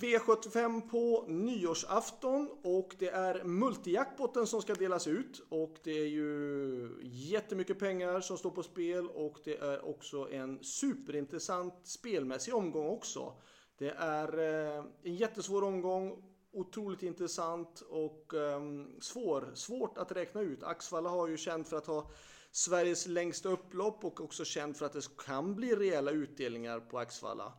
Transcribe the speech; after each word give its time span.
V75 0.00 0.90
på 0.90 1.24
nyårsafton 1.28 2.50
och 2.62 2.94
det 2.98 3.08
är 3.08 3.44
multijackpotten 3.44 4.46
som 4.46 4.62
ska 4.62 4.74
delas 4.74 5.06
ut 5.06 5.46
och 5.48 5.76
det 5.82 5.98
är 6.00 6.06
ju 6.06 7.00
jättemycket 7.02 7.78
pengar 7.78 8.20
som 8.20 8.38
står 8.38 8.50
på 8.50 8.62
spel 8.62 9.08
och 9.08 9.38
det 9.44 9.56
är 9.56 9.88
också 9.88 10.30
en 10.30 10.64
superintressant 10.64 11.74
spelmässig 11.84 12.54
omgång 12.54 12.86
också. 12.86 13.32
Det 13.78 13.90
är 13.90 14.38
eh, 14.38 14.84
en 15.02 15.16
jättesvår 15.16 15.64
omgång, 15.64 16.22
otroligt 16.52 17.02
intressant 17.02 17.80
och 17.80 18.34
ehm, 18.34 19.00
svår, 19.00 19.50
svårt 19.54 19.98
att 19.98 20.12
räkna 20.12 20.40
ut. 20.40 20.62
Axvalla 20.62 21.08
har 21.08 21.28
ju 21.28 21.36
känt 21.36 21.68
för 21.68 21.76
att 21.76 21.86
ha 21.86 22.10
Sveriges 22.50 23.06
längsta 23.06 23.48
upplopp 23.48 24.04
och 24.04 24.20
också 24.20 24.44
känt 24.44 24.78
för 24.78 24.86
att 24.86 24.92
det 24.92 25.16
kan 25.26 25.54
bli 25.54 25.74
rejäla 25.74 26.10
utdelningar 26.10 26.80
på 26.80 26.98
Axvalla. 26.98 27.52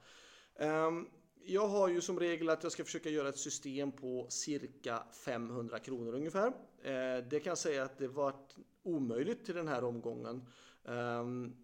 Um, 0.60 1.08
jag 1.50 1.68
har 1.68 1.90
ju 1.90 2.02
som 2.02 2.20
regel 2.20 2.50
att 2.50 2.64
jag 2.64 2.72
ska 2.72 2.84
försöka 2.84 3.10
göra 3.10 3.30
ett 3.30 3.38
system 3.38 3.92
på 3.92 4.28
cirka 4.30 5.04
500 5.26 5.80
kronor 5.80 6.14
ungefär. 6.14 6.48
Eh, 6.84 7.24
det 7.30 7.40
kan 7.40 7.52
jag 7.52 7.58
säga 7.58 7.84
att 7.84 7.98
det 7.98 8.08
var 8.08 8.36
omöjligt 8.84 9.46
till 9.46 9.56
den 9.56 9.68
här 9.68 9.84
omgången. 9.84 10.46
Det 10.84 10.94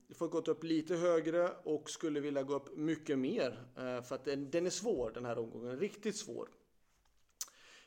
jag 0.07 0.17
får 0.17 0.27
gått 0.27 0.47
upp 0.47 0.63
lite 0.63 0.95
högre 0.95 1.49
och 1.63 1.89
skulle 1.89 2.19
vilja 2.19 2.43
gå 2.43 2.53
upp 2.53 2.77
mycket 2.77 3.19
mer 3.19 3.65
eh, 3.77 4.03
för 4.03 4.15
att 4.15 4.25
den, 4.25 4.65
är 4.65 4.69
svår 4.69 5.11
den 5.13 5.25
här 5.25 5.37
omgången, 5.37 5.79
riktigt 5.79 6.15
svår. 6.15 6.49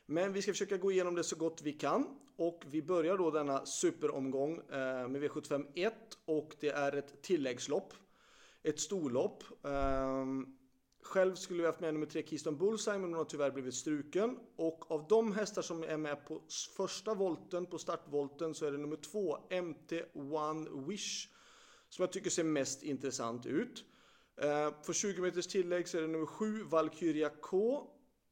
Men 0.05 0.33
vi 0.33 0.41
ska 0.41 0.51
försöka 0.51 0.77
gå 0.77 0.91
igenom 0.91 1.15
det 1.15 1.23
så 1.23 1.35
gott 1.35 1.61
vi 1.61 1.73
kan 1.73 2.19
och 2.35 2.63
vi 2.67 2.81
börjar 2.81 3.17
då 3.17 3.31
denna 3.31 3.65
superomgång 3.65 4.57
eh, 4.57 5.07
med 5.07 5.23
V75 5.23 5.67
1 5.75 5.93
och 6.25 6.55
det 6.59 6.69
är 6.69 6.95
ett 6.95 7.21
tilläggslopp, 7.21 7.93
ett 8.63 8.79
storlopp. 8.79 9.43
Ehm, 9.65 10.58
själv 11.01 11.35
skulle 11.35 11.61
vi 11.61 11.65
haft 11.65 11.79
med 11.79 11.93
nummer 11.93 12.05
tre 12.05 12.23
Keystone 12.27 12.57
Bullseye 12.57 12.99
men 12.99 13.09
hon 13.09 13.17
har 13.17 13.25
tyvärr 13.25 13.51
blivit 13.51 13.73
struken. 13.73 14.39
Och 14.55 14.91
av 14.91 15.07
de 15.07 15.31
hästar 15.33 15.61
som 15.61 15.83
är 15.83 15.97
med 15.97 16.25
på 16.25 16.41
första 16.77 17.13
volten, 17.13 17.65
på 17.65 17.77
startvolten, 17.77 18.53
så 18.53 18.65
är 18.65 18.71
det 18.71 18.77
nummer 18.77 18.95
två 18.95 19.37
MT 19.49 20.03
One 20.13 20.69
Wish 20.87 21.29
som 21.89 22.03
jag 22.03 22.11
tycker 22.11 22.29
ser 22.29 22.43
mest 22.43 22.83
intressant 22.83 23.45
ut. 23.45 23.85
Eh, 24.41 24.73
för 24.83 24.93
20 24.93 25.21
meters 25.21 25.47
tillägg 25.47 25.87
så 25.87 25.97
är 25.97 26.01
det 26.01 26.07
nummer 26.07 26.25
7 26.25 26.63
Valkyria 26.63 27.29
K, 27.29 27.87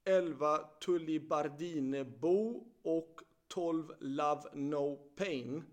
11 0.06 0.58
Tully 0.58 1.20
Bardine 1.20 2.04
Bo 2.04 2.68
och 2.84 3.22
12 3.48 3.94
Love 4.00 4.42
No 4.54 4.96
Pain. 5.16 5.64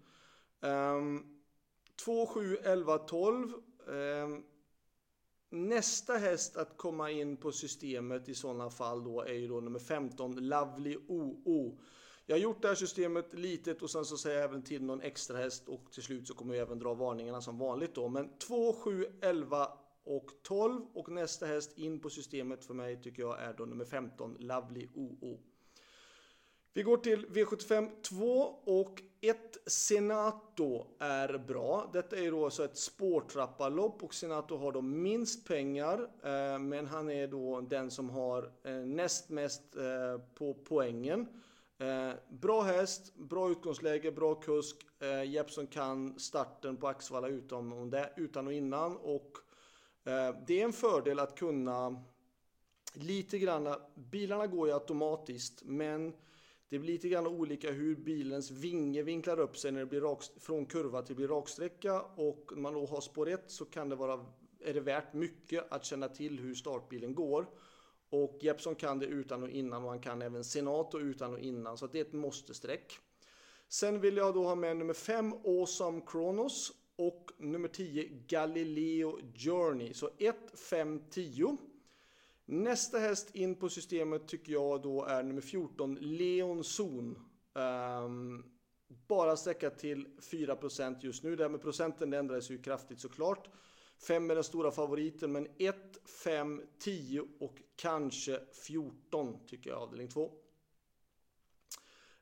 Um, 0.61 1.41
2, 2.05 2.27
7, 2.27 2.57
11, 2.57 2.99
12. 2.99 3.53
Um, 3.87 4.45
Nästa 5.55 6.13
häst 6.13 6.57
att 6.57 6.77
komma 6.77 7.11
in 7.11 7.37
på 7.37 7.53
systemet 7.53 8.29
i 8.29 8.35
sådana 8.35 8.71
fall 8.71 9.05
då 9.05 9.21
är 9.21 9.33
ju 9.33 9.49
då 9.49 9.61
nummer 9.61 9.79
15, 9.79 10.49
Lovely 10.49 10.97
OO. 11.09 11.79
Jag 12.27 12.37
har 12.37 12.41
gjort 12.41 12.63
det 12.63 12.69
här 12.69 12.75
systemet 12.75 13.35
litet 13.35 13.83
och 13.83 13.91
sen 13.91 14.05
så 14.05 14.17
säger 14.17 14.37
jag 14.37 14.45
även 14.45 14.63
till 14.63 14.83
någon 14.83 15.01
extra 15.01 15.37
häst 15.39 15.69
och 15.69 15.93
till 15.93 16.03
slut 16.03 16.27
så 16.29 16.35
kommer 16.35 16.55
jag 16.55 16.63
även 16.63 16.79
dra 16.79 16.95
varningarna 16.95 17.41
som 17.41 17.59
vanligt 17.59 17.95
då. 17.95 18.09
Men 18.09 18.39
2, 18.39 18.73
7, 18.73 19.07
11 19.21 19.69
och 20.05 20.31
12 20.43 20.83
och 20.95 21.09
nästa 21.09 21.47
häst 21.47 21.79
in 21.79 22.01
på 22.01 22.11
systemet 22.11 22.65
för 22.65 22.75
mig 22.75 23.03
tycker 23.03 23.23
jag 23.23 23.43
är 23.43 23.55
då 23.55 23.65
nummer 23.65 23.85
15, 23.85 24.37
Lovely 24.39 24.89
OO. 24.95 25.41
Vi 26.77 26.83
går 26.83 26.97
till 26.97 27.27
V75 27.27 27.91
2 28.03 28.25
och 28.65 29.03
ett 29.21 29.59
Senato 29.67 30.87
är 30.99 31.39
bra. 31.39 31.91
Detta 31.93 32.17
är 32.17 32.31
då 32.31 32.45
alltså 32.45 32.65
ett 32.65 32.77
spårtrappalopp 32.77 34.03
och 34.03 34.15
Senato 34.15 34.57
har 34.57 34.73
då 34.73 34.81
minst 34.81 35.49
pengar. 35.49 35.99
Eh, 36.23 36.59
men 36.59 36.87
han 36.87 37.11
är 37.11 37.27
då 37.27 37.61
den 37.61 37.91
som 37.91 38.11
har 38.11 38.53
eh, 38.65 38.73
näst 38.73 39.29
mest 39.29 39.77
eh, 39.77 40.21
på 40.35 40.55
poängen. 40.55 41.29
Bra 42.29 42.63
häst, 42.63 43.15
bra 43.15 43.51
utgångsläge, 43.51 44.13
bra 44.13 44.35
kusk. 44.35 44.77
Jeppson 45.27 45.67
kan 45.67 46.19
starten 46.19 46.77
på 46.77 46.89
Axvalla 46.89 47.29
utan 48.17 48.47
och 48.47 48.53
innan. 48.53 48.97
Och 48.97 49.33
det 50.47 50.61
är 50.61 50.65
en 50.65 50.73
fördel 50.73 51.19
att 51.19 51.39
kunna 51.39 52.05
lite 52.95 53.39
grann, 53.39 53.75
bilarna 53.95 54.47
går 54.47 54.69
ju 54.69 54.75
automatiskt 54.75 55.63
men 55.65 56.13
det 56.69 56.79
blir 56.79 56.93
lite 56.93 57.09
grann 57.09 57.27
olika 57.27 57.71
hur 57.71 57.97
bilens 57.97 58.51
vinge 58.51 59.03
vinklar 59.03 59.41
upp 59.41 59.59
sig 59.59 59.73
när 59.73 59.81
det 59.81 59.87
blir 59.87 60.01
rak, 60.01 60.25
från 60.41 60.67
kurva 60.67 61.03
till 61.03 61.17
blir 61.17 61.29
raksträcka 61.29 62.03
och 62.03 62.51
när 62.53 62.61
man 62.61 62.75
då 62.75 62.87
har 62.87 63.01
spår 63.01 63.29
1 63.29 63.45
så 63.47 63.65
kan 63.65 63.89
det 63.89 63.97
vara, 63.97 64.27
är 64.61 64.75
det 64.75 64.81
värt 64.81 65.13
mycket 65.13 65.73
att 65.73 65.85
känna 65.85 66.09
till 66.09 66.39
hur 66.39 66.55
startbilen 66.55 67.15
går. 67.15 67.47
Och 68.11 68.39
Jeppson 68.41 68.75
kan 68.75 68.99
det 68.99 69.07
utan 69.07 69.43
och 69.43 69.51
innan 69.51 69.85
och 69.85 69.91
han 69.91 70.01
kan 70.01 70.23
även 70.23 70.45
Senato 70.45 70.99
utan 70.99 71.33
och 71.33 71.41
innan 71.41 71.79
så 71.79 71.87
det 71.87 71.99
är 71.99 72.05
ett 72.05 72.13
måste-streck. 72.13 72.99
Sen 73.69 74.01
vill 74.01 74.17
jag 74.17 74.35
då 74.35 74.45
ha 74.45 74.55
med 74.55 74.77
nummer 74.77 74.95
5 74.95 75.33
Awesome 75.33 76.01
Kronos 76.07 76.73
och 76.97 77.31
nummer 77.39 77.69
10 77.69 78.09
Galileo 78.27 79.21
Journey. 79.35 79.95
Så 79.95 80.11
1, 80.19 80.37
5, 80.71 81.03
10. 81.11 81.57
Nästa 82.47 82.99
häst 82.99 83.35
in 83.35 83.55
på 83.55 83.69
systemet 83.69 84.29
tycker 84.29 84.53
jag 84.53 84.83
då 84.83 85.05
är 85.05 85.23
nummer 85.23 85.41
14, 85.41 85.95
Leon 85.95 86.65
Zon. 86.65 87.19
Um, 87.53 88.45
bara 89.09 89.37
sträcka 89.37 89.71
till 89.71 90.07
4% 90.07 90.97
just 91.01 91.23
nu. 91.23 91.37
Det 91.37 91.45
här 91.45 91.51
med 91.51 91.63
procenten 91.63 92.11
det 92.11 92.19
ändras 92.19 92.51
ju 92.51 92.63
kraftigt 92.63 93.01
såklart. 93.01 93.49
5 93.99 94.31
är 94.31 94.35
den 94.35 94.45
stora 94.45 94.71
favoriten, 94.71 95.33
men 95.33 95.49
1, 95.59 95.77
5, 96.25 96.63
10 96.79 97.23
och 97.41 97.59
kanske 97.77 98.41
14 98.67 99.47
tycker 99.47 99.71
jag 99.71 99.79
avdelning 99.79 100.09
2. 100.09 100.25
Uh, 100.25 100.31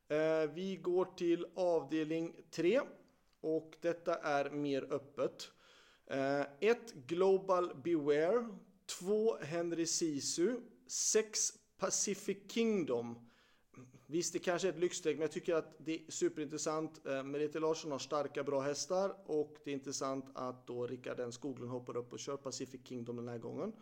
ehm, 0.08 0.54
vi 0.54 0.76
går 0.76 1.04
till 1.04 1.46
avdelning 1.54 2.36
3 2.50 2.80
och 3.40 3.74
detta 3.80 4.14
är 4.14 4.50
mer 4.50 4.92
öppet. 4.92 5.50
Ehm, 6.06 6.44
1 6.60 6.78
uh, 6.78 7.00
Global 7.06 7.76
Beware 7.84 8.48
2 8.86 9.36
Henry 9.40 9.86
Sisu, 9.86 10.56
6 10.86 11.52
Pacific 11.78 12.38
Kingdom. 12.48 13.28
Visst, 14.06 14.32
det 14.32 14.38
kanske 14.38 14.68
är 14.68 14.72
ett 14.72 14.78
lyxsteg, 14.78 15.16
men 15.16 15.22
jag 15.22 15.32
tycker 15.32 15.54
att 15.54 15.74
det 15.78 15.94
är 15.94 16.10
superintressant. 16.10 17.06
Eh, 17.06 17.22
Merete 17.22 17.60
Larsson 17.60 17.90
har 17.90 17.98
starka, 17.98 18.44
bra 18.44 18.60
hästar 18.60 19.14
och 19.26 19.56
det 19.64 19.70
är 19.70 19.74
intressant 19.74 20.24
att 20.34 20.66
då 20.66 20.86
Rickard 20.86 21.20
N 21.20 21.32
Skoglund 21.32 21.70
hoppar 21.70 21.96
upp 21.96 22.12
och 22.12 22.18
kör 22.18 22.36
Pacific 22.36 22.80
Kingdom 22.84 23.16
den 23.16 23.28
här 23.28 23.38
gången. 23.38 23.72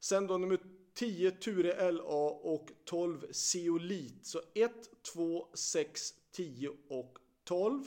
Sen 0.00 0.26
då 0.26 0.38
nummer 0.38 0.58
10 0.94 1.30
Ture 1.30 1.92
LA 1.92 2.30
och 2.30 2.70
12 2.84 3.32
Zeolit. 3.32 4.26
Så 4.26 4.40
1, 4.54 4.72
2, 5.14 5.48
6, 5.54 6.14
10 6.32 6.70
och 6.88 7.18
12. 7.44 7.84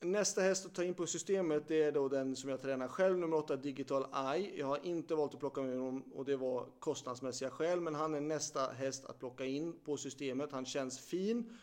Nästa 0.00 0.40
häst 0.40 0.66
att 0.66 0.74
ta 0.74 0.84
in 0.84 0.94
på 0.94 1.06
systemet 1.06 1.68
det 1.68 1.82
är 1.82 1.92
då 1.92 2.08
den 2.08 2.36
som 2.36 2.50
jag 2.50 2.62
tränar 2.62 2.88
själv, 2.88 3.18
nummer 3.18 3.36
8 3.36 3.56
Digital 3.56 4.06
Eye. 4.34 4.58
Jag 4.58 4.66
har 4.66 4.86
inte 4.86 5.14
valt 5.14 5.34
att 5.34 5.40
plocka 5.40 5.62
med 5.62 5.78
honom 5.78 6.02
och 6.14 6.24
det 6.24 6.36
var 6.36 6.66
kostnadsmässiga 6.78 7.50
skäl, 7.50 7.80
men 7.80 7.94
han 7.94 8.14
är 8.14 8.20
nästa 8.20 8.66
häst 8.66 9.04
att 9.04 9.18
plocka 9.18 9.44
in 9.44 9.74
på 9.84 9.96
systemet. 9.96 10.52
Han 10.52 10.66
känns 10.66 10.98
fin. 10.98 11.58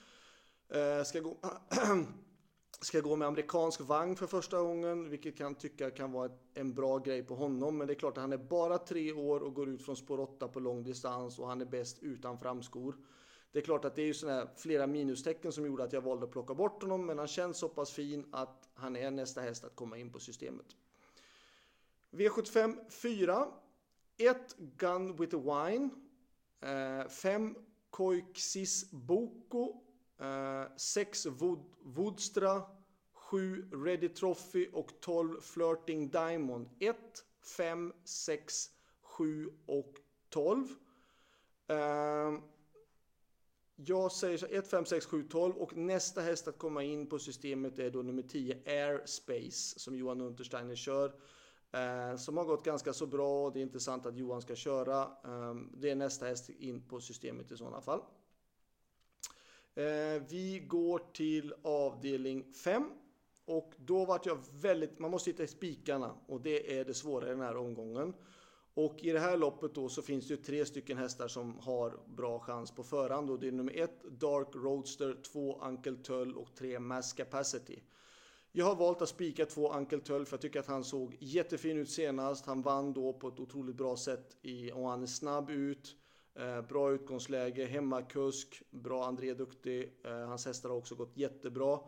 Eh, 0.70 1.04
ska, 1.04 1.20
gå, 1.20 1.38
ska 2.82 3.00
gå 3.00 3.16
med 3.16 3.28
amerikansk 3.28 3.82
vagn 3.82 4.16
för 4.16 4.28
första 4.28 4.62
gången, 4.62 5.10
vilket 5.10 5.38
kan 5.38 5.56
tycka 5.56 5.92
kan 5.92 6.12
vara 6.12 6.32
en 6.54 6.74
bra 6.74 6.98
grej 6.98 7.24
på 7.24 7.36
honom. 7.36 7.78
Men 7.78 7.88
det 7.88 7.94
är 7.94 8.00
klart 8.00 8.18
att 8.18 8.22
han 8.22 8.34
är 8.34 8.38
bara 8.38 8.78
tre 8.78 9.14
år 9.14 9.40
och 9.40 9.54
går 9.54 9.70
ut 9.70 9.86
från 9.86 9.96
spår 9.96 10.20
8 10.20 10.48
på 10.48 10.60
lång 10.60 10.84
distans 10.84 11.40
och 11.40 11.48
han 11.48 11.62
är 11.62 11.66
bäst 11.66 11.98
utan 12.02 12.40
framskor. 12.40 12.96
Det 13.56 13.60
är 13.60 13.64
klart 13.64 13.86
att 13.86 13.96
det 13.96 14.02
är 14.02 14.06
ju 14.06 14.14
sådana 14.14 14.48
flera 14.56 14.88
minustecken 14.88 15.52
som 15.52 15.66
gjorde 15.66 15.84
att 15.84 15.94
jag 15.94 16.02
valde 16.02 16.26
att 16.26 16.32
plocka 16.32 16.54
bort 16.54 16.82
honom, 16.82 17.06
men 17.06 17.18
han 17.18 17.28
känns 17.28 17.58
så 17.58 17.70
pass 17.70 17.92
fin 17.92 18.26
att 18.32 18.70
han 18.74 18.96
är 18.96 19.12
nästa 19.12 19.42
häst 19.42 19.64
att 19.64 19.76
komma 19.76 19.98
in 19.98 20.12
på 20.12 20.20
systemet. 20.20 20.66
V75 22.12 22.90
4. 22.90 23.48
1 24.18 24.56
Gun 24.58 25.16
with 25.16 25.36
a 25.36 25.40
Wine. 25.40 25.90
Eh, 26.62 27.08
5 27.08 27.56
Koiksis 27.90 28.92
Boko. 28.92 29.82
Eh, 30.20 30.64
6 30.78 31.26
Wood, 31.26 31.66
Woodstra. 31.84 32.62
7 33.14 33.70
Ready 33.72 34.10
Trophy 34.10 34.70
och 34.74 34.92
12 35.00 35.42
Flirting 35.42 36.10
Diamond. 36.10 36.70
1, 36.80 36.98
5, 37.58 37.94
6, 38.04 38.70
7 39.02 39.50
och 39.66 39.94
12. 40.30 40.68
Jag 43.76 44.12
säger 44.12 44.38
så 44.38 44.46
1, 44.46 44.68
5, 44.68 44.86
6, 44.86 45.06
7, 45.06 45.24
12 45.24 45.56
och 45.56 45.78
nästa 45.78 46.22
häst 46.22 46.48
att 46.48 46.58
komma 46.58 46.84
in 46.84 47.08
på 47.08 47.20
systemet 47.20 47.80
är 47.80 47.92
då 47.92 48.02
nummer 48.02 48.22
10 48.22 48.58
Airspace 48.66 49.80
som 49.80 49.96
Johan 49.96 50.22
Untersteiner 50.22 50.76
kör. 50.76 51.14
Eh, 51.72 52.18
som 52.18 52.38
har 52.38 52.46
gått 52.46 52.66
ganska 52.66 52.94
så 52.94 53.06
bra 53.06 53.46
och 53.46 53.54
det 53.54 53.60
är 53.60 53.62
intressant 53.62 54.06
att 54.06 54.18
Johan 54.18 54.42
ska 54.42 54.56
köra. 54.56 55.02
Eh, 55.02 55.56
det 55.74 55.90
är 55.90 55.96
nästa 55.96 56.26
häst 56.26 56.50
in 56.50 56.88
på 56.88 57.02
systemet 57.02 57.52
i 57.52 57.58
sådana 57.58 57.82
fall. 57.82 58.02
Eh, 59.76 60.24
vi 60.30 60.66
går 60.68 61.02
till 61.14 61.54
avdelning 61.64 62.54
5 62.54 62.90
och 63.46 63.74
då 63.78 64.06
vart 64.06 64.26
jag 64.26 64.38
väldigt, 64.52 65.00
man 65.00 65.12
måste 65.12 65.30
hitta 65.30 65.48
spikarna 65.48 66.16
och 66.28 66.42
det 66.42 66.80
är 66.80 66.86
det 66.86 66.94
svåra 66.94 67.28
i 67.28 67.30
den 67.30 67.42
här 67.42 67.58
omgången. 67.58 68.14
Och 68.76 69.04
i 69.04 69.12
det 69.12 69.20
här 69.20 69.38
loppet 69.38 69.76
då 69.76 69.90
så 69.90 70.02
finns 70.02 70.28
det 70.28 70.34
ju 70.34 70.42
tre 70.42 70.66
stycken 70.66 70.98
hästar 70.98 71.28
som 71.28 71.60
har 71.60 72.00
bra 72.06 72.40
chans 72.40 72.72
på 72.72 72.84
förhand 72.84 73.30
och 73.30 73.40
det 73.40 73.48
är 73.48 73.52
nummer 73.52 73.78
ett 73.78 74.04
Dark 74.04 74.48
Roadster, 74.56 75.18
två 75.32 75.60
Uncle 75.62 75.96
Tull 75.96 76.36
och 76.36 76.56
tre 76.56 76.80
Mass 76.80 77.14
Capacity. 77.14 77.80
Jag 78.52 78.66
har 78.66 78.76
valt 78.76 79.02
att 79.02 79.10
spika 79.10 79.46
två 79.46 79.74
Uncle 79.74 80.00
Tull 80.00 80.26
för 80.26 80.34
jag 80.34 80.42
tycker 80.42 80.60
att 80.60 80.68
han 80.68 80.84
såg 80.84 81.18
jättefin 81.20 81.78
ut 81.78 81.90
senast. 81.90 82.46
Han 82.46 82.62
vann 82.62 82.94
då 82.94 83.14
på 83.14 83.28
ett 83.28 83.40
otroligt 83.40 83.76
bra 83.76 83.98
sätt 83.98 84.38
i, 84.42 84.72
och 84.72 84.90
han 84.90 85.04
är 85.04 85.08
snabb 85.08 85.50
ut. 85.50 85.96
Eh, 86.36 86.62
bra 86.62 86.92
utgångsläge, 86.92 87.66
hemmakusk, 87.66 88.64
bra 88.70 89.06
André 89.06 89.34
duktig. 89.34 89.92
Eh, 90.04 90.28
hans 90.28 90.46
hästar 90.46 90.70
har 90.70 90.76
också 90.76 90.96
gått 90.96 91.18
jättebra. 91.18 91.80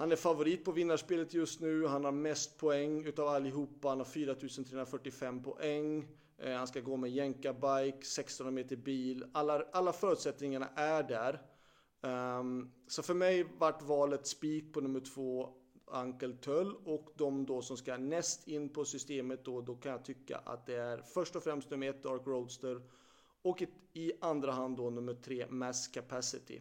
Han 0.00 0.12
är 0.12 0.16
favorit 0.16 0.64
på 0.64 0.72
vinnarspelet 0.72 1.34
just 1.34 1.60
nu. 1.60 1.86
Han 1.86 2.04
har 2.04 2.12
mest 2.12 2.58
poäng 2.58 3.04
utav 3.04 3.28
allihopa. 3.28 3.88
Han 3.88 3.98
har 3.98 4.04
4345 4.04 5.42
poäng. 5.42 6.08
Eh, 6.38 6.52
han 6.52 6.66
ska 6.66 6.80
gå 6.80 6.96
med 6.96 7.10
jänkabike, 7.10 7.98
1600 7.98 8.50
meter 8.50 8.76
bil. 8.76 9.24
Alla, 9.32 9.64
alla 9.72 9.92
förutsättningarna 9.92 10.68
är 10.74 11.02
där. 11.02 11.42
Um, 12.40 12.72
så 12.86 13.02
för 13.02 13.14
mig 13.14 13.46
vart 13.58 13.82
valet 13.82 14.26
spik 14.26 14.72
på 14.72 14.80
nummer 14.80 15.00
två, 15.00 15.48
Uncle 15.86 16.32
Tull. 16.32 16.74
Och 16.84 17.08
de 17.16 17.46
då 17.46 17.62
som 17.62 17.76
ska 17.76 17.96
näst 17.96 18.48
in 18.48 18.68
på 18.68 18.84
systemet 18.84 19.44
då, 19.44 19.60
då 19.60 19.76
kan 19.76 19.92
jag 19.92 20.04
tycka 20.04 20.36
att 20.36 20.66
det 20.66 20.76
är 20.76 21.02
först 21.02 21.36
och 21.36 21.42
främst 21.42 21.70
nummer 21.70 21.90
ett, 21.90 22.02
Dark 22.02 22.26
Roadster. 22.26 22.82
Och 23.42 23.62
ett, 23.62 23.70
i 23.92 24.12
andra 24.20 24.52
hand 24.52 24.76
då 24.76 24.90
nummer 24.90 25.14
tre, 25.14 25.46
Mass 25.48 25.88
Capacity. 25.88 26.60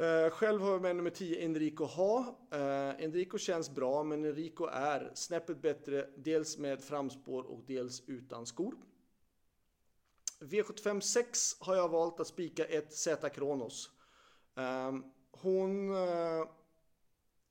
Uh, 0.00 0.30
själv 0.30 0.60
har 0.60 0.72
jag 0.72 0.82
med 0.82 0.96
nummer 0.96 1.10
10 1.10 1.44
Enrico 1.44 1.84
Ha. 1.84 2.18
Uh, 2.54 2.60
eh, 2.60 3.04
Enrico 3.04 3.38
känns 3.38 3.70
bra 3.70 4.02
men 4.02 4.24
Enrico 4.24 4.66
är 4.66 5.10
snäppet 5.14 5.62
bättre 5.62 6.06
dels 6.16 6.58
med 6.58 6.80
framspår 6.80 7.42
och 7.42 7.64
dels 7.66 8.02
utan 8.06 8.46
skor. 8.46 8.74
V75 10.40 11.00
6 11.00 11.56
har 11.60 11.76
jag 11.76 11.88
valt 11.88 12.20
att 12.20 12.26
spika 12.26 12.64
ett 12.64 12.92
Z 12.92 13.28
Kronos. 13.28 13.90
Uh, 14.58 15.00
hon 15.30 15.94
eh, 15.94 16.48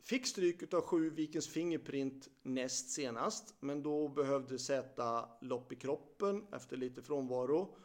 fick 0.02 0.28
stryk 0.28 0.74
av 0.74 0.82
7 0.82 1.10
Vikens 1.10 1.48
Fingerprint 1.48 2.28
näst 2.44 2.90
senast 2.90 3.56
men 3.60 3.84
då 3.84 4.08
behövde 4.08 4.60
Z 4.60 5.26
lopp 5.42 5.72
i 5.72 5.76
kroppen 5.76 6.46
efter 6.54 6.78
lite 6.78 7.02
frånvaro. 7.02 7.76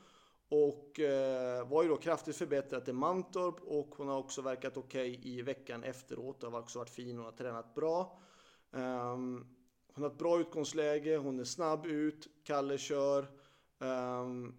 Och 0.54 1.00
eh, 1.00 1.68
var 1.68 1.82
ju 1.82 1.88
då 1.88 1.96
kraftigt 1.96 2.36
förbättrat 2.36 2.88
i 2.88 2.92
Mantorp 2.92 3.60
och 3.60 3.94
hon 3.96 4.08
har 4.08 4.18
också 4.18 4.42
verkat 4.42 4.76
okej 4.76 5.18
okay 5.18 5.32
i 5.32 5.42
veckan 5.42 5.84
efteråt. 5.84 6.40
Det 6.40 6.46
har 6.46 6.60
också 6.60 6.78
varit 6.78 6.90
fin, 6.90 7.16
hon 7.16 7.24
har 7.24 7.32
tränat 7.32 7.74
bra. 7.74 8.18
Um, 8.70 9.46
hon 9.94 10.02
har 10.02 10.10
ett 10.10 10.18
bra 10.18 10.40
utgångsläge, 10.40 11.16
hon 11.16 11.40
är 11.40 11.44
snabb 11.44 11.86
ut, 11.86 12.28
Kalle 12.44 12.78
kör. 12.78 13.30
Um, 13.78 14.54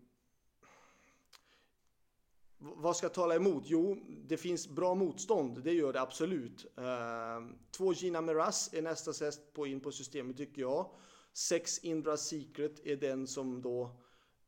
vad 2.57 2.97
ska 2.97 3.09
tala 3.09 3.35
emot? 3.35 3.63
Jo, 3.65 3.97
det 4.27 4.37
finns 4.37 4.67
bra 4.67 4.95
motstånd, 4.95 5.63
det 5.63 5.73
gör 5.73 5.93
det 5.93 6.01
absolut. 6.01 6.65
Um, 6.75 7.55
två 7.71 7.93
Gina 7.93 8.21
Meras 8.21 8.73
är 8.73 8.81
nästa 8.81 9.25
häst 9.25 9.53
på 9.53 9.67
in 9.67 9.79
på 9.79 9.91
systemet 9.91 10.37
tycker 10.37 10.61
jag. 10.61 10.89
Sex 11.33 11.79
Indra 11.79 12.17
Secret 12.17 12.85
är 12.85 12.95
den 12.95 13.27
som 13.27 13.61
då 13.61 13.91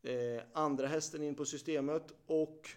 eh, 0.03 0.43
andra 0.53 0.87
hästen 0.87 1.23
in 1.23 1.35
på 1.35 1.45
systemet 1.45 2.13
och 2.25 2.69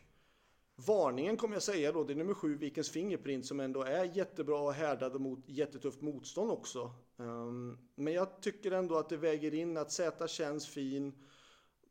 varningen 0.87 1.37
kommer 1.37 1.55
jag 1.55 1.63
säga 1.63 1.93
då, 1.93 2.05
det 2.05 2.13
är 2.13 2.17
nummer 2.17 2.35
sju 2.35 2.57
Vikens 2.57 2.91
Fingerprint 2.91 3.47
som 3.47 3.61
ändå 3.61 3.83
är 3.83 4.05
jättebra 4.05 4.61
och 4.61 4.73
härdad 4.73 5.21
mot 5.21 5.49
jättetufft 5.49 6.01
motstånd 6.01 6.51
också. 6.51 6.91
Um, 7.17 7.79
men 7.95 8.13
jag 8.13 8.41
tycker 8.41 8.73
ändå 8.73 8.99
att 8.99 9.09
det 9.09 9.17
väger 9.17 9.55
in 9.55 9.77
att 9.77 9.93
Z 9.93 10.29
känns 10.29 10.69
fin, 10.69 11.13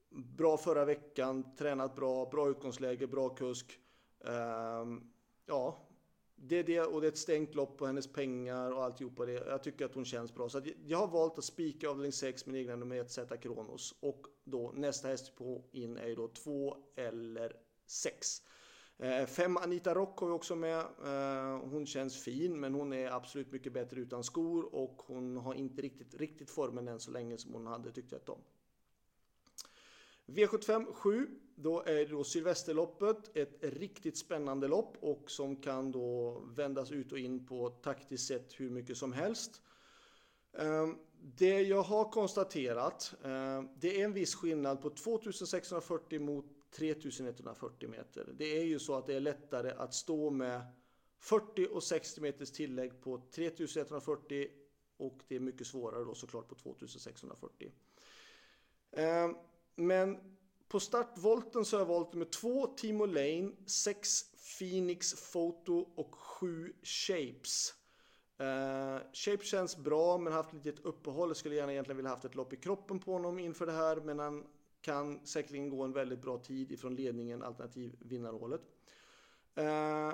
bra 0.10 0.58
förra 0.58 0.86
veckan, 0.86 1.56
tränat 1.56 1.96
bra, 1.96 2.26
bra 2.26 2.50
utgångsläge, 2.50 3.08
bra 3.08 3.30
kusk. 3.30 3.80
Um, 4.20 5.12
ja, 5.46 5.89
det 6.42 6.56
är 6.56 6.64
det 6.64 6.82
och 6.82 7.02
det 7.02 7.08
är 7.08 7.12
ett 7.12 7.18
stängt 7.18 7.56
lopp 7.56 7.78
på 7.78 7.86
hennes 7.86 8.08
pengar 8.08 8.72
och 8.72 8.84
alltihopa 8.84 9.26
det. 9.26 9.32
Jag 9.32 9.64
tycker 9.64 9.86
att 9.86 9.96
hon 9.96 10.06
känns 10.06 10.34
bra. 10.34 10.50
Så 10.50 10.62
jag 10.86 10.98
har 10.98 11.08
valt 11.08 11.38
att 11.38 11.44
spika 11.44 11.90
avdelning 11.90 12.12
6 12.12 12.46
min 12.46 12.56
egna 12.56 12.76
nummer 12.76 12.96
1 12.96 13.12
Zeta 13.12 13.38
Kronos. 13.38 13.96
Och 14.00 14.26
då 14.44 14.72
nästa 14.76 15.08
häst 15.08 15.36
på 15.36 15.64
in 15.72 15.98
är 15.98 16.16
då 16.16 16.28
2 16.28 16.78
eller 16.96 17.56
6. 17.86 18.42
5 19.28 19.58
eh, 19.58 19.64
Anita 19.64 19.96
Rock 19.96 20.20
har 20.20 20.28
vi 20.28 20.34
också 20.34 20.56
med. 20.56 20.80
Eh, 20.80 21.70
hon 21.70 21.86
känns 21.86 22.24
fin 22.24 22.60
men 22.60 22.74
hon 22.74 22.94
är 22.94 23.12
absolut 23.12 23.52
mycket 23.52 23.74
bättre 23.74 24.00
utan 24.00 24.24
skor 24.24 24.76
och 24.76 25.02
hon 25.06 25.38
har 25.38 25.54
inte 25.54 25.82
riktigt, 25.82 26.16
riktigt 26.16 26.50
formen 26.50 26.88
än 26.88 27.00
så 27.00 27.12
länge 27.12 27.38
som 27.38 27.54
hon 27.54 27.68
hade 27.68 27.92
tyckt 27.92 28.12
jag 28.12 28.30
om. 28.30 28.42
V75 30.26 30.94
7, 30.94 31.28
då 31.62 31.84
är 31.84 31.94
det 31.94 32.06
då 32.06 32.24
Sylvesterloppet, 32.24 33.38
ett 33.38 33.58
riktigt 33.62 34.18
spännande 34.18 34.68
lopp 34.68 34.98
och 35.00 35.32
som 35.32 35.56
kan 35.56 35.92
då 35.92 36.40
vändas 36.40 36.92
ut 36.92 37.12
och 37.12 37.20
in 37.20 37.46
på 37.46 37.70
taktiskt 37.70 38.28
sätt 38.28 38.54
hur 38.60 38.70
mycket 38.70 38.98
som 38.98 39.14
helst. 39.14 39.62
Ehm, 40.54 40.98
det 41.22 41.62
jag 41.62 41.82
har 41.82 42.12
konstaterat, 42.12 43.14
ehm, 43.24 43.70
det 43.76 44.02
är 44.02 44.06
en 44.06 44.14
viss 44.14 44.36
skillnad 44.36 44.82
på 44.82 44.90
2640 44.90 46.20
mot 46.20 46.46
3140 46.72 47.90
meter. 47.90 48.30
Det 48.38 48.58
är 48.60 48.64
ju 48.64 48.80
så 48.80 48.96
att 48.96 49.08
det 49.08 49.14
är 49.16 49.20
lättare 49.20 49.72
att 49.72 49.94
stå 49.94 50.30
med 50.30 50.62
40 51.20 51.68
och 51.72 51.84
60 51.84 52.22
meters 52.22 52.52
tillägg 52.52 53.02
på 53.02 53.22
3140 53.36 54.48
och 54.98 55.18
det 55.28 55.36
är 55.36 55.40
mycket 55.40 55.68
svårare 55.68 56.04
då 56.04 56.16
såklart 56.16 56.48
på 56.48 56.56
2640. 56.56 57.72
Ehm, 58.92 59.36
men 59.76 60.39
på 60.70 60.80
startvolten 60.80 61.66
så 61.66 61.76
har 61.76 61.82
jag 61.82 61.88
valt 61.88 62.14
med 62.14 62.32
två 62.32 62.68
Timo 62.68 63.06
Lane, 63.06 63.52
sex 63.66 64.24
Phoenix 64.60 65.32
Photo 65.32 65.90
och 65.96 66.16
sju 66.16 66.74
Shapes. 66.84 67.74
Eh, 68.38 68.46
uh, 68.46 69.02
Shape 69.14 69.46
känns 69.46 69.78
bra 69.78 70.18
men 70.18 70.34
haft 70.34 70.54
lite 70.54 70.70
ett 70.70 70.80
uppehåll. 70.80 71.30
Jag 71.30 71.38
skulle 71.38 71.56
gärna 71.56 71.72
egentligen 71.72 71.98
vilja 71.98 72.10
haft 72.10 72.26
ett 72.26 72.36
lopp 72.36 72.54
i 72.54 72.58
kroppen 72.58 73.00
på 73.00 73.14
honom 73.14 73.40
inför 73.40 73.66
det 73.66 73.72
här. 73.72 73.96
Men 73.96 74.20
han 74.20 74.48
kan 74.82 75.26
säkerligen 75.26 75.70
gå 75.70 75.84
en 75.84 75.94
väldigt 75.94 76.22
bra 76.22 76.38
tid 76.38 76.72
ifrån 76.72 76.96
ledningen 76.96 77.44
alternativ 77.44 77.96
vinnarhålet. 78.00 78.62
Uh, 79.60 80.14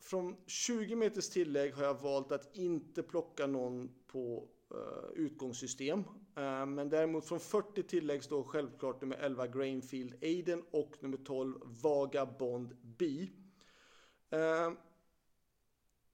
från 0.00 0.36
20 0.46 0.96
meters 0.96 1.28
tillägg 1.28 1.74
har 1.74 1.84
jag 1.84 2.02
valt 2.02 2.32
att 2.32 2.56
inte 2.56 3.02
plocka 3.02 3.46
någon 3.46 3.90
på 4.06 4.48
uh, 4.74 5.10
utgångssystem. 5.14 5.98
Uh, 6.38 6.66
men 6.66 6.88
däremot 6.88 7.24
från 7.24 7.40
40 7.40 7.82
tilläggs 7.82 8.28
då 8.28 8.44
självklart 8.44 9.00
nummer 9.00 9.16
11 9.16 9.46
Grainfield 9.46 10.24
Aiden 10.24 10.62
och 10.70 10.96
nummer 11.00 11.16
12 11.16 11.54
Vagabond 11.64 12.76
B. 12.82 13.28
Uh, 14.34 14.72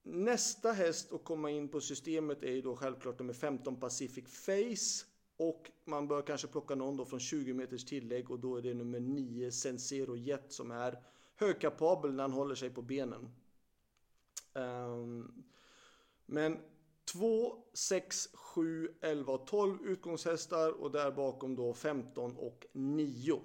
nästa 0.02 0.72
häst 0.72 1.12
att 1.12 1.24
komma 1.24 1.50
in 1.50 1.68
på 1.68 1.80
systemet 1.80 2.42
är 2.42 2.52
ju 2.52 2.62
då 2.62 2.76
självklart 2.76 3.18
nummer 3.18 3.32
15 3.32 3.76
Pacific 3.76 4.24
Face. 4.28 5.06
Och 5.36 5.70
man 5.84 6.08
bör 6.08 6.22
kanske 6.22 6.48
plocka 6.48 6.74
någon 6.74 6.96
då 6.96 7.04
från 7.04 7.20
20 7.20 7.52
meters 7.52 7.84
tillägg 7.84 8.30
och 8.30 8.40
då 8.40 8.56
är 8.56 8.62
det 8.62 8.74
nummer 8.74 9.00
9 9.00 9.52
Sensero 9.52 10.16
Jet 10.16 10.52
som 10.52 10.70
är 10.70 10.98
högkapabel 11.36 12.14
när 12.14 12.22
han 12.22 12.32
håller 12.32 12.54
sig 12.54 12.70
på 12.70 12.82
benen. 12.82 13.28
Um, 14.54 15.44
men 16.26 16.58
2, 17.12 17.64
6, 17.74 18.28
7, 18.34 18.88
11 19.00 19.32
och 19.32 19.46
12 19.46 19.78
utgångshästar 19.86 20.70
och 20.70 20.90
där 20.90 21.10
bakom 21.10 21.56
då 21.56 21.74
15 21.74 22.36
och 22.36 22.66
9. 22.72 23.40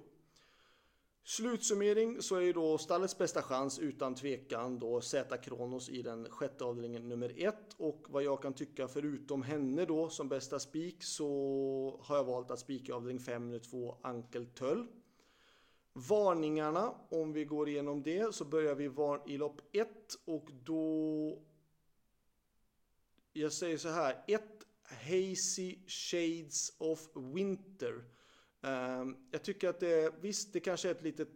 Slutsummering 1.23 2.21
så 2.21 2.35
är 2.35 2.41
ju 2.41 2.53
då 2.53 2.77
stallets 2.77 3.17
bästa 3.17 3.41
chans 3.41 3.79
utan 3.79 4.15
tvekan 4.15 4.79
då 4.79 5.01
Z 5.01 5.37
Kronos 5.37 5.89
i 5.89 6.01
den 6.01 6.29
sjätte 6.29 6.65
avdelningen 6.65 7.09
nummer 7.09 7.33
1 7.37 7.55
och 7.77 8.05
vad 8.09 8.23
jag 8.23 8.41
kan 8.41 8.53
tycka 8.53 8.87
förutom 8.87 9.43
henne 9.43 9.85
då 9.85 10.09
som 10.09 10.29
bästa 10.29 10.59
spik 10.59 11.03
så 11.03 11.99
har 12.03 12.15
jag 12.15 12.23
valt 12.23 12.51
att 12.51 12.59
spika 12.59 12.93
avdelning 12.95 13.19
5 13.19 13.45
nummer 13.45 13.59
2 13.59 13.97
Ankel 14.01 14.45
Töll. 14.45 14.87
Varningarna, 15.93 16.93
om 17.09 17.33
vi 17.33 17.45
går 17.45 17.69
igenom 17.69 18.03
det 18.03 18.35
så 18.35 18.45
börjar 18.45 18.75
vi 18.75 18.83
i 19.33 19.37
lopp 19.37 19.61
1 19.71 19.87
och 20.25 20.49
då 20.63 21.37
jag 23.33 23.53
säger 23.53 23.77
så 23.77 23.89
här, 23.89 24.23
1. 24.27 24.43
Hazy 24.83 25.77
Shades 25.87 26.73
of 26.77 27.09
Winter. 27.15 28.03
Um, 28.61 29.17
jag 29.31 29.43
tycker 29.43 29.69
att 29.69 29.79
det, 29.79 30.13
visst 30.21 30.53
det 30.53 30.59
kanske 30.59 30.89
är 30.89 30.91
ett 30.91 31.03
litet 31.03 31.29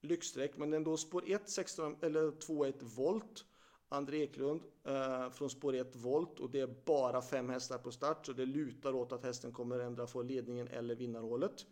lyxstreck, 0.00 0.56
men 0.56 0.72
ändå 0.72 0.96
spår 0.96 1.24
1, 1.26 1.50
16 1.50 1.96
eller 2.00 2.30
2, 2.30 2.64
1 2.64 2.76
volt. 2.82 3.44
André 3.92 4.22
Eklund 4.22 4.62
uh, 4.88 5.30
från 5.30 5.50
spår 5.50 5.74
1 5.74 5.96
volt 5.96 6.40
och 6.40 6.50
det 6.50 6.60
är 6.60 6.74
bara 6.84 7.22
fem 7.22 7.48
hästar 7.48 7.78
på 7.78 7.92
start 7.92 8.26
så 8.26 8.32
det 8.32 8.46
lutar 8.46 8.94
åt 8.94 9.12
att 9.12 9.24
hästen 9.24 9.52
kommer 9.52 9.78
ändra 9.78 10.06
få 10.06 10.22
ledningen 10.22 10.68
eller 10.68 10.94
vinnarhålet. 10.94 11.66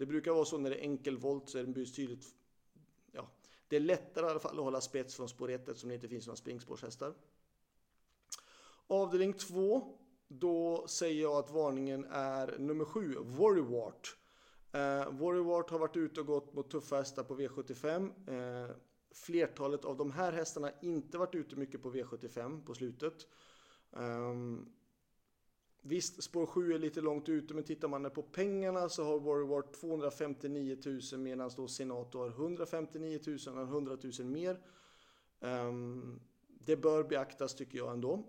Det 0.00 0.06
brukar 0.06 0.32
vara 0.32 0.44
så 0.44 0.58
när 0.58 0.70
det 0.70 0.76
är 0.76 0.82
enkel 0.82 1.18
volt 1.18 1.48
så 1.48 1.58
är 1.58 1.62
det 1.62 1.72
betydligt... 1.72 2.34
ja, 3.12 3.30
det 3.68 3.76
är 3.76 3.80
lättare 3.80 4.26
i 4.26 4.30
alla 4.30 4.40
fall 4.40 4.58
att 4.58 4.64
hålla 4.64 4.80
spets 4.80 5.14
från 5.14 5.28
spår 5.28 5.50
1 5.50 5.68
eftersom 5.68 5.88
det 5.88 5.94
inte 5.94 6.08
finns 6.08 6.26
några 6.26 6.36
springspårshästar. 6.36 7.14
Avdelning 8.86 9.32
2. 9.32 9.98
då 10.28 10.86
säger 10.88 11.22
jag 11.22 11.32
att 11.32 11.50
varningen 11.50 12.06
är 12.10 12.58
nummer 12.58 12.84
7, 12.84 13.16
Worrywart. 13.18 14.16
Eh, 14.72 15.10
Worrywart 15.10 15.70
har 15.70 15.78
varit 15.78 15.96
ute 15.96 16.20
och 16.20 16.26
gått 16.26 16.54
mot 16.54 16.70
tuffa 16.70 16.96
hästar 16.96 17.24
på 17.24 17.36
V75. 17.36 18.10
Eh, 18.28 18.76
flertalet 19.10 19.84
av 19.84 19.96
de 19.96 20.10
här 20.10 20.32
hästarna 20.32 20.66
har 20.66 20.88
inte 20.88 21.18
varit 21.18 21.34
ute 21.34 21.56
mycket 21.56 21.82
på 21.82 21.92
V75 21.92 22.64
på 22.64 22.74
slutet. 22.74 23.26
Um, 23.90 24.72
visst, 25.82 26.22
spår 26.22 26.46
7 26.46 26.72
är 26.72 26.78
lite 26.78 27.00
långt 27.00 27.28
ute, 27.28 27.54
men 27.54 27.64
tittar 27.64 27.88
man 27.88 28.10
på 28.10 28.22
pengarna 28.22 28.88
så 28.88 29.04
har 29.04 29.18
Worrywart 29.18 29.72
259 29.72 30.76
000 31.12 31.20
medan 31.20 31.50
då 31.56 31.68
Senato 31.68 32.18
har 32.18 32.28
159 32.28 33.20
000, 33.46 33.56
har 33.56 33.62
100 33.62 33.96
000 34.18 34.28
mer. 34.28 34.60
Um, 35.40 36.20
det 36.48 36.76
bör 36.76 37.04
beaktas 37.04 37.54
tycker 37.54 37.78
jag 37.78 37.92
ändå. 37.92 38.24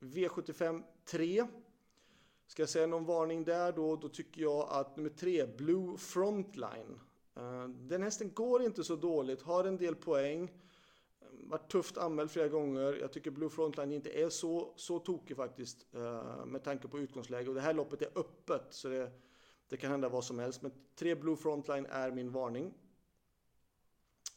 V75 0.00 0.82
3. 1.04 1.46
Ska 2.46 2.62
jag 2.62 2.68
säga 2.68 2.86
någon 2.86 3.04
varning 3.04 3.44
där 3.44 3.72
då, 3.72 3.96
då 3.96 4.08
tycker 4.08 4.42
jag 4.42 4.68
att 4.70 4.96
nummer 4.96 5.10
3, 5.10 5.46
Blue 5.46 5.96
Frontline. 5.96 7.00
Uh, 7.36 7.68
den 7.68 8.02
hästen 8.02 8.30
går 8.34 8.62
inte 8.62 8.84
så 8.84 8.96
dåligt, 8.96 9.42
har 9.42 9.64
en 9.64 9.76
del 9.76 9.94
poäng. 9.94 10.50
Varit 11.46 11.70
tufft 11.70 11.98
anmäld 11.98 12.30
flera 12.30 12.48
gånger. 12.48 12.98
Jag 13.00 13.12
tycker 13.12 13.30
Blue 13.30 13.50
Frontline 13.50 13.92
inte 13.92 14.10
är 14.10 14.28
så, 14.28 14.72
så 14.76 14.98
tokig 14.98 15.36
faktiskt. 15.36 15.86
Eh, 15.94 16.46
med 16.46 16.64
tanke 16.64 16.88
på 16.88 16.98
utgångsläge. 16.98 17.48
Och 17.48 17.54
det 17.54 17.60
här 17.60 17.74
loppet 17.74 18.02
är 18.02 18.18
öppet. 18.18 18.66
Så 18.70 18.88
det, 18.88 19.10
det 19.68 19.76
kan 19.76 19.90
hända 19.90 20.08
vad 20.08 20.24
som 20.24 20.38
helst. 20.38 20.62
Men 20.62 20.72
3 20.96 21.14
Blue 21.14 21.36
Frontline 21.36 21.86
är 21.86 22.10
min 22.10 22.32
varning. 22.32 22.74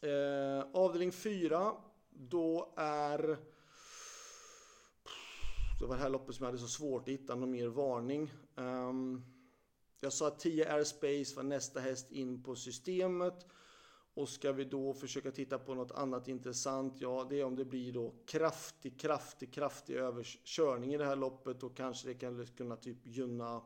Eh, 0.00 0.66
avdelning 0.72 1.12
4. 1.12 1.72
Då 2.10 2.74
är 2.76 3.38
det 5.78 5.86
var 5.86 5.96
det 5.96 6.02
här 6.02 6.08
loppet 6.08 6.34
som 6.34 6.44
jag 6.44 6.48
hade 6.48 6.58
så 6.58 6.68
svårt 6.68 7.02
att 7.02 7.08
hitta 7.08 7.34
någon 7.34 7.50
mer 7.50 7.66
varning. 7.66 8.32
Um, 8.54 9.24
jag 10.00 10.12
sa 10.12 10.26
att 10.26 10.40
10 10.40 10.72
Airspace 10.72 11.36
var 11.36 11.42
nästa 11.42 11.80
häst 11.80 12.12
in 12.12 12.42
på 12.42 12.56
systemet. 12.56 13.46
Och 14.18 14.28
ska 14.28 14.52
vi 14.52 14.64
då 14.64 14.94
försöka 14.94 15.30
titta 15.30 15.58
på 15.58 15.74
något 15.74 15.92
annat 15.92 16.28
intressant? 16.28 16.94
Ja, 16.98 17.26
det 17.30 17.40
är 17.40 17.44
om 17.44 17.56
det 17.56 17.64
blir 17.64 17.92
då 17.92 18.14
kraftig, 18.26 19.00
kraftig, 19.00 19.52
kraftig 19.52 19.96
överkörning 19.96 20.94
i 20.94 20.98
det 20.98 21.04
här 21.04 21.16
loppet. 21.16 21.62
Och 21.62 21.76
kanske 21.76 22.08
det 22.08 22.14
kan 22.14 22.46
kunna 22.46 22.76
typ 22.76 23.06
gynna... 23.06 23.62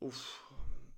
Uff. 0.00 0.42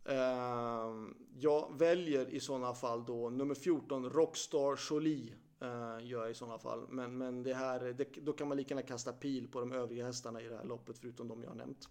Ehm, 0.04 1.14
jag 1.34 1.78
väljer 1.78 2.28
i 2.28 2.40
sådana 2.40 2.74
fall 2.74 3.04
då 3.04 3.30
nummer 3.30 3.54
14, 3.54 4.10
Rockstar 4.10 4.80
Jolie. 4.90 5.34
Eh, 5.60 6.06
gör 6.06 6.22
jag 6.22 6.30
i 6.30 6.34
sådana 6.34 6.58
fall. 6.58 6.86
Men, 6.88 7.18
men 7.18 7.42
det 7.42 7.54
här, 7.54 7.80
det, 7.80 8.04
då 8.04 8.32
kan 8.32 8.48
man 8.48 8.56
lika 8.56 8.74
gärna 8.74 8.86
kasta 8.86 9.12
pil 9.12 9.48
på 9.48 9.60
de 9.60 9.72
övriga 9.72 10.06
hästarna 10.06 10.40
i 10.42 10.48
det 10.48 10.56
här 10.56 10.64
loppet 10.64 10.98
förutom 10.98 11.28
de 11.28 11.42
jag 11.42 11.50
har 11.50 11.56
nämnt. 11.56 11.88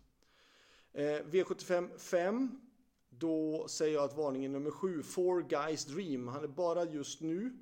Eh, 0.94 1.04
V75 1.04 1.98
5. 1.98 2.71
Då 3.20 3.68
säger 3.68 3.94
jag 3.94 4.04
att 4.04 4.18
varningen 4.18 4.52
nummer 4.52 4.72
sju, 4.72 5.04
Four 5.04 5.42
Guys 5.42 5.86
Dream. 5.86 6.28
Han 6.28 6.44
är 6.44 6.48
bara 6.48 6.86
just 6.86 7.22
nu 7.22 7.54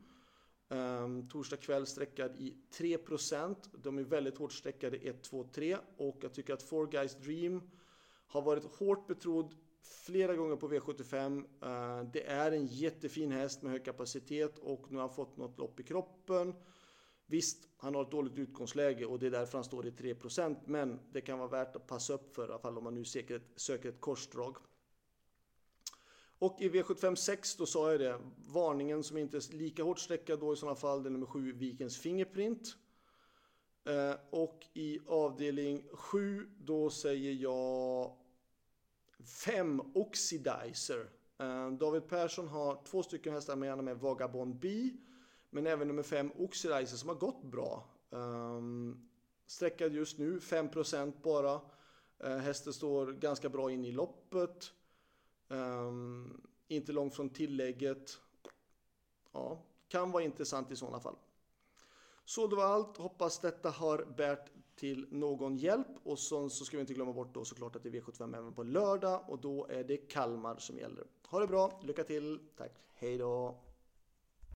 um, 0.69 1.29
torsdag 1.29 1.57
kväll 1.57 1.85
sträckad 1.85 2.35
i 2.37 2.57
3%. 2.73 3.55
De 3.71 3.97
är 3.97 4.03
väldigt 4.03 4.37
hårt 4.37 4.53
sträckade 4.53 4.97
1, 4.97 5.23
2, 5.23 5.43
3 5.53 5.77
och 5.97 6.17
jag 6.21 6.33
tycker 6.33 6.53
att 6.53 6.63
Four 6.63 6.87
Guys 6.87 7.15
Dream 7.15 7.61
har 8.27 8.41
varit 8.41 8.63
hårt 8.63 9.07
betrodd 9.07 9.55
flera 9.81 10.35
gånger 10.35 10.55
på 10.55 10.69
V75. 10.69 11.43
Eh, 11.61 12.11
det 12.11 12.27
är 12.27 12.51
en 12.51 12.65
jättefin 12.65 13.31
häst 13.31 13.61
med 13.61 13.71
hög 13.71 13.85
kapacitet 13.85 14.59
och 14.59 14.91
nu 14.91 14.97
har 14.97 15.07
han 15.07 15.15
fått 15.15 15.37
något 15.37 15.57
lopp 15.57 15.79
i 15.79 15.83
kroppen. 15.83 16.53
Visst, 17.25 17.67
han 17.77 17.95
har 17.95 18.01
ett 18.01 18.11
dåligt 18.11 18.37
utgångsläge 18.37 19.05
och 19.05 19.19
det 19.19 19.25
är 19.25 19.31
därför 19.31 19.57
han 19.57 19.65
står 19.65 19.87
i 19.87 19.91
3% 19.91 20.55
men 20.65 20.99
det 21.11 21.21
kan 21.21 21.39
vara 21.39 21.49
värt 21.49 21.75
att 21.75 21.87
passa 21.87 22.13
upp 22.13 22.35
för 22.35 22.47
i 22.47 22.49
alla 22.49 22.59
fall 22.59 22.77
om 22.77 22.83
man 22.83 22.93
nu 22.93 23.05
söker 23.05 23.35
ett, 23.35 23.51
söker 23.55 23.89
ett 23.89 24.01
korsdrag. 24.01 24.57
Och 26.39 26.62
i 26.62 26.69
V75 26.69 27.15
6 27.15 27.55
då 27.55 27.65
sa 27.65 27.91
jag 27.91 28.00
det, 28.00 28.19
varningen 28.48 29.03
som 29.03 29.17
inte 29.17 29.38
är 29.38 29.53
lika 29.53 29.84
hårt 29.84 30.00
sträckad 30.00 30.39
då 30.39 30.53
i 30.53 30.55
sådana 30.55 30.75
fall, 30.75 31.03
det 31.03 31.10
är 31.10 31.12
nummer 31.12 31.25
7 31.25 31.53
Vikens 31.53 31.98
Fingerprint. 31.98 32.75
Eh, 33.86 34.15
och 34.29 34.65
i 34.74 35.00
avdelning 35.08 35.84
7 35.93 36.50
då 36.58 36.89
säger 36.89 37.34
jag 37.34 38.15
5 39.43 39.81
Oxidizer. 39.93 41.10
Eh, 41.39 41.72
David 41.72 42.08
Persson 42.08 42.48
har 42.48 42.84
två 42.86 43.03
stycken 43.03 43.34
hästar 43.34 43.55
med, 43.55 43.69
han 43.69 43.86
med 43.86 44.00
Vagabond 44.00 44.55
B. 44.55 44.89
Men 45.50 45.67
även 45.67 45.88
nummer 45.88 46.03
5 46.03 46.31
Oxidizer 46.38 46.98
som 46.98 47.10
har 47.10 47.15
gått 47.15 47.43
bra. 47.43 47.89
Um, 48.10 49.10
sträckad 49.48 49.93
just 49.93 50.17
nu, 50.17 50.39
5% 50.39 51.13
bara. 51.24 51.62
Uh, 52.24 52.38
hästen 52.38 52.74
står 52.74 53.12
ganska 53.12 53.50
bra 53.50 53.72
in 53.72 53.86
i 53.86 53.91
loppet. 53.91 54.72
Um, 55.49 56.41
inte 56.67 56.91
långt 56.91 57.15
från 57.15 57.29
tillägget. 57.29 58.19
Ja, 59.31 59.63
kan 59.87 60.11
vara 60.11 60.23
intressant 60.23 60.71
i 60.71 60.75
sådana 60.75 60.99
fall. 60.99 61.15
Så 62.25 62.47
det 62.47 62.55
var 62.55 62.63
allt. 62.63 62.97
Hoppas 62.97 63.39
detta 63.39 63.69
har 63.69 64.05
bärt 64.17 64.49
till 64.75 65.07
någon 65.11 65.57
hjälp. 65.57 65.87
Och 66.03 66.19
så, 66.19 66.49
så 66.49 66.65
ska 66.65 66.77
vi 66.77 66.81
inte 66.81 66.93
glömma 66.93 67.13
bort 67.13 67.33
då 67.33 67.45
såklart 67.45 67.75
att 67.75 67.83
det 67.83 67.89
är 67.89 67.93
V75 68.01 68.37
även 68.37 68.53
på 68.53 68.63
lördag 68.63 69.23
och 69.27 69.39
då 69.39 69.67
är 69.69 69.83
det 69.83 69.97
Kalmar 69.97 70.57
som 70.57 70.77
gäller. 70.77 71.07
Ha 71.27 71.39
det 71.39 71.47
bra, 71.47 71.81
lycka 71.83 72.03
till, 72.03 72.39
tack, 72.57 72.71
hej 72.95 73.17
då! 73.17 73.55